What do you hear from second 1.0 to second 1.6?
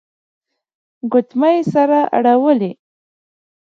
ګوتمۍ